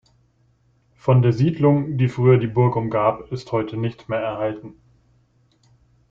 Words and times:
Von 0.95 1.21
der 1.21 1.31
Siedlung, 1.31 1.95
die 1.99 2.07
früher 2.07 2.39
die 2.39 2.47
Burg 2.47 2.75
umgab, 2.75 3.31
ist 3.31 3.51
heute 3.51 3.77
nichts 3.77 4.07
mehr 4.07 4.17
erhalten. 4.19 4.73